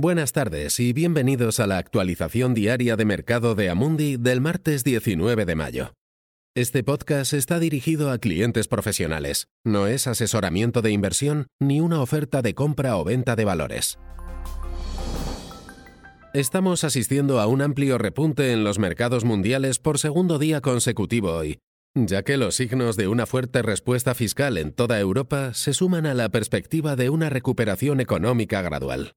Buenas 0.00 0.30
tardes 0.30 0.78
y 0.78 0.92
bienvenidos 0.92 1.58
a 1.58 1.66
la 1.66 1.76
actualización 1.76 2.54
diaria 2.54 2.94
de 2.94 3.04
mercado 3.04 3.56
de 3.56 3.68
Amundi 3.68 4.16
del 4.16 4.40
martes 4.40 4.84
19 4.84 5.44
de 5.44 5.56
mayo. 5.56 5.92
Este 6.54 6.84
podcast 6.84 7.32
está 7.32 7.58
dirigido 7.58 8.12
a 8.12 8.18
clientes 8.18 8.68
profesionales, 8.68 9.48
no 9.64 9.88
es 9.88 10.06
asesoramiento 10.06 10.82
de 10.82 10.92
inversión 10.92 11.48
ni 11.60 11.80
una 11.80 12.00
oferta 12.00 12.42
de 12.42 12.54
compra 12.54 12.96
o 12.96 13.02
venta 13.02 13.34
de 13.34 13.44
valores. 13.44 13.98
Estamos 16.32 16.84
asistiendo 16.84 17.40
a 17.40 17.48
un 17.48 17.60
amplio 17.60 17.98
repunte 17.98 18.52
en 18.52 18.62
los 18.62 18.78
mercados 18.78 19.24
mundiales 19.24 19.80
por 19.80 19.98
segundo 19.98 20.38
día 20.38 20.60
consecutivo 20.60 21.32
hoy, 21.32 21.58
ya 21.96 22.22
que 22.22 22.36
los 22.36 22.54
signos 22.54 22.96
de 22.96 23.08
una 23.08 23.26
fuerte 23.26 23.62
respuesta 23.62 24.14
fiscal 24.14 24.58
en 24.58 24.70
toda 24.70 25.00
Europa 25.00 25.54
se 25.54 25.74
suman 25.74 26.06
a 26.06 26.14
la 26.14 26.28
perspectiva 26.28 26.94
de 26.94 27.10
una 27.10 27.30
recuperación 27.30 28.00
económica 28.00 28.62
gradual. 28.62 29.14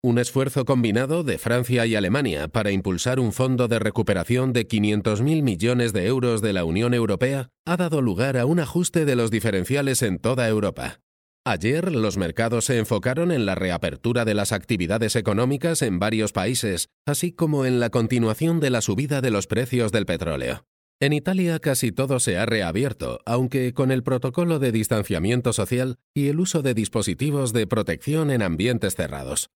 Un 0.00 0.18
esfuerzo 0.18 0.64
combinado 0.64 1.24
de 1.24 1.38
Francia 1.38 1.84
y 1.84 1.96
Alemania 1.96 2.46
para 2.46 2.70
impulsar 2.70 3.18
un 3.18 3.32
fondo 3.32 3.66
de 3.66 3.80
recuperación 3.80 4.52
de 4.52 4.68
500.000 4.68 5.42
millones 5.42 5.92
de 5.92 6.06
euros 6.06 6.40
de 6.40 6.52
la 6.52 6.64
Unión 6.64 6.94
Europea 6.94 7.48
ha 7.66 7.76
dado 7.76 8.00
lugar 8.00 8.36
a 8.36 8.46
un 8.46 8.60
ajuste 8.60 9.04
de 9.04 9.16
los 9.16 9.32
diferenciales 9.32 10.02
en 10.02 10.20
toda 10.20 10.46
Europa. 10.46 11.00
Ayer 11.44 11.90
los 11.90 12.16
mercados 12.16 12.66
se 12.66 12.78
enfocaron 12.78 13.32
en 13.32 13.44
la 13.44 13.56
reapertura 13.56 14.24
de 14.24 14.34
las 14.34 14.52
actividades 14.52 15.16
económicas 15.16 15.82
en 15.82 15.98
varios 15.98 16.30
países, 16.30 16.90
así 17.04 17.32
como 17.32 17.66
en 17.66 17.80
la 17.80 17.90
continuación 17.90 18.60
de 18.60 18.70
la 18.70 18.82
subida 18.82 19.20
de 19.20 19.32
los 19.32 19.48
precios 19.48 19.90
del 19.90 20.06
petróleo. 20.06 20.64
En 21.00 21.12
Italia 21.12 21.58
casi 21.58 21.90
todo 21.90 22.20
se 22.20 22.38
ha 22.38 22.46
reabierto, 22.46 23.18
aunque 23.26 23.74
con 23.74 23.90
el 23.90 24.04
protocolo 24.04 24.60
de 24.60 24.70
distanciamiento 24.70 25.52
social 25.52 25.96
y 26.14 26.28
el 26.28 26.38
uso 26.38 26.62
de 26.62 26.74
dispositivos 26.74 27.52
de 27.52 27.66
protección 27.66 28.30
en 28.30 28.42
ambientes 28.42 28.94
cerrados. 28.94 29.50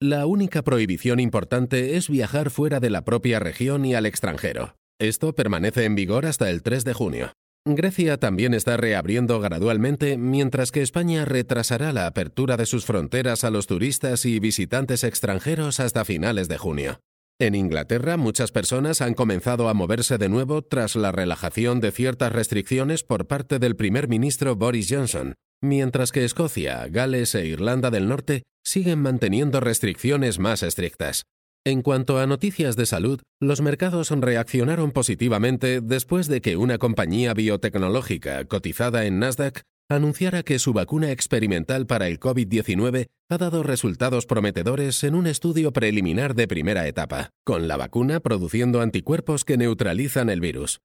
La 0.00 0.26
única 0.26 0.62
prohibición 0.62 1.20
importante 1.20 1.96
es 1.96 2.10
viajar 2.10 2.50
fuera 2.50 2.80
de 2.80 2.90
la 2.90 3.02
propia 3.02 3.38
región 3.38 3.86
y 3.86 3.94
al 3.94 4.04
extranjero. 4.04 4.76
Esto 5.00 5.34
permanece 5.34 5.84
en 5.84 5.94
vigor 5.94 6.26
hasta 6.26 6.50
el 6.50 6.62
3 6.62 6.84
de 6.84 6.92
junio. 6.92 7.32
Grecia 7.64 8.18
también 8.18 8.52
está 8.52 8.76
reabriendo 8.76 9.40
gradualmente, 9.40 10.18
mientras 10.18 10.70
que 10.70 10.82
España 10.82 11.24
retrasará 11.24 11.94
la 11.94 12.06
apertura 12.06 12.58
de 12.58 12.66
sus 12.66 12.84
fronteras 12.84 13.42
a 13.42 13.50
los 13.50 13.66
turistas 13.66 14.26
y 14.26 14.38
visitantes 14.38 15.02
extranjeros 15.02 15.80
hasta 15.80 16.04
finales 16.04 16.48
de 16.48 16.58
junio. 16.58 17.00
En 17.38 17.54
Inglaterra, 17.54 18.16
muchas 18.16 18.50
personas 18.50 19.02
han 19.02 19.12
comenzado 19.12 19.68
a 19.68 19.74
moverse 19.74 20.16
de 20.16 20.30
nuevo 20.30 20.62
tras 20.62 20.96
la 20.96 21.12
relajación 21.12 21.80
de 21.80 21.92
ciertas 21.92 22.32
restricciones 22.32 23.02
por 23.02 23.26
parte 23.26 23.58
del 23.58 23.76
primer 23.76 24.08
ministro 24.08 24.56
Boris 24.56 24.86
Johnson, 24.88 25.34
mientras 25.62 26.12
que 26.12 26.24
Escocia, 26.24 26.86
Gales 26.88 27.34
e 27.34 27.44
Irlanda 27.44 27.90
del 27.90 28.08
Norte 28.08 28.44
siguen 28.64 29.02
manteniendo 29.02 29.60
restricciones 29.60 30.38
más 30.38 30.62
estrictas. 30.62 31.24
En 31.66 31.82
cuanto 31.82 32.18
a 32.18 32.26
noticias 32.26 32.74
de 32.74 32.86
salud, 32.86 33.20
los 33.38 33.60
mercados 33.60 34.10
reaccionaron 34.10 34.90
positivamente 34.92 35.82
después 35.82 36.28
de 36.28 36.40
que 36.40 36.56
una 36.56 36.78
compañía 36.78 37.34
biotecnológica 37.34 38.46
cotizada 38.46 39.04
en 39.04 39.18
Nasdaq 39.18 39.60
anunciara 39.88 40.42
que 40.42 40.58
su 40.58 40.72
vacuna 40.72 41.12
experimental 41.12 41.86
para 41.86 42.08
el 42.08 42.18
COVID-19 42.18 43.06
ha 43.28 43.38
dado 43.38 43.62
resultados 43.62 44.26
prometedores 44.26 45.02
en 45.04 45.14
un 45.14 45.26
estudio 45.26 45.72
preliminar 45.72 46.34
de 46.34 46.48
primera 46.48 46.86
etapa, 46.88 47.30
con 47.44 47.68
la 47.68 47.76
vacuna 47.76 48.20
produciendo 48.20 48.80
anticuerpos 48.80 49.44
que 49.44 49.56
neutralizan 49.56 50.30
el 50.30 50.40
virus. 50.40 50.80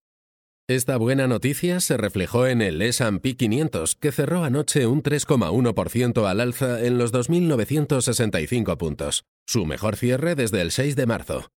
Esta 0.68 0.98
buena 0.98 1.28
noticia 1.28 1.80
se 1.80 1.98
reflejó 1.98 2.48
en 2.48 2.62
el 2.62 2.82
S&P 2.82 3.36
500, 3.36 3.96
que 3.96 4.12
cerró 4.12 4.44
anoche 4.44 4.86
un 4.86 5.04
3,1% 5.04 6.26
al 6.30 6.40
alza 6.40 6.86
en 6.86 6.98
los 6.98 7.12
2.965 7.12 8.78
puntos, 8.78 9.26
su 9.46 9.66
mejor 9.66 9.98
cierre 9.98 10.36
desde 10.36 10.62
el 10.62 10.72
6 10.72 10.96
de 10.96 11.06
marzo. 11.08 11.50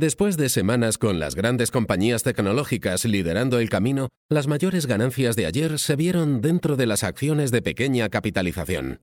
Después 0.00 0.36
de 0.36 0.48
semanas 0.48 0.98
con 0.98 1.20
las 1.20 1.36
grandes 1.36 1.70
compañías 1.70 2.24
tecnológicas 2.24 3.04
liderando 3.04 3.60
el 3.60 3.68
camino, 3.68 4.08
las 4.28 4.48
mayores 4.48 4.86
ganancias 4.86 5.36
de 5.36 5.46
ayer 5.46 5.78
se 5.78 5.94
vieron 5.94 6.40
dentro 6.40 6.76
de 6.76 6.86
las 6.86 7.04
acciones 7.04 7.52
de 7.52 7.62
pequeña 7.62 8.08
capitalización. 8.08 9.02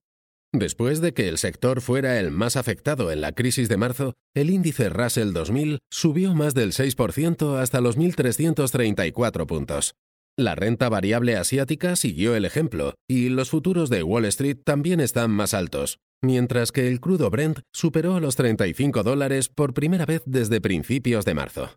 Después 0.52 1.00
de 1.00 1.14
que 1.14 1.30
el 1.30 1.38
sector 1.38 1.80
fuera 1.80 2.20
el 2.20 2.30
más 2.30 2.58
afectado 2.58 3.10
en 3.10 3.22
la 3.22 3.32
crisis 3.32 3.70
de 3.70 3.78
marzo, 3.78 4.16
el 4.36 4.50
índice 4.50 4.90
Russell 4.90 5.32
2000 5.32 5.80
subió 5.90 6.36
más 6.36 6.54
del 6.56 6.74
6% 6.74 7.58
hasta 7.58 7.80
los 7.80 7.98
1.334 7.98 9.46
puntos. 9.46 9.94
La 10.38 10.56
renta 10.56 10.88
variable 10.88 11.36
asiática 11.36 11.96
siguió 11.96 12.36
el 12.36 12.46
ejemplo 12.46 12.96
y 13.08 13.30
los 13.30 13.50
futuros 13.50 13.90
de 13.90 14.02
Wall 14.02 14.26
Street 14.26 14.60
también 14.64 15.02
están 15.02 15.30
más 15.32 15.54
altos, 15.54 16.00
mientras 16.24 16.72
que 16.72 16.88
el 16.88 17.02
crudo 17.02 17.30
Brent 17.30 17.60
superó 17.74 18.20
los 18.20 18.38
35 18.38 19.04
dólares 19.04 19.50
por 19.50 19.74
primera 19.74 20.06
vez 20.06 20.24
desde 20.26 20.62
principios 20.62 21.26
de 21.26 21.34
marzo. 21.34 21.70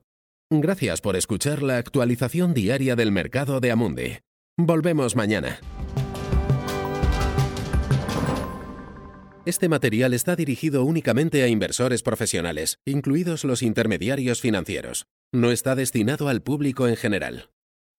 Gracias 0.51 1.01
por 1.01 1.17
escuchar 1.17 1.63
la 1.63 1.79
actualización 1.79 2.55
diaria 2.55 2.95
del 2.95 3.11
mercado 3.11 3.61
de 3.61 3.73
Amundi. 3.73 4.19
Volvemos 4.57 5.17
mañana. 5.17 5.59
Este 9.47 9.69
material 9.69 10.15
está 10.15 10.37
dirigido 10.37 10.85
únicamente 10.85 11.43
a 11.43 11.49
inversores 11.49 12.03
profesionales, 12.03 12.79
incluidos 12.87 13.45
los 13.45 13.63
intermediarios 13.63 14.41
financieros. 14.41 15.07
No 15.35 15.51
está 15.51 15.75
destinado 15.75 16.29
al 16.29 16.41
público 16.41 16.89
en 16.89 16.97
general. 16.97 17.51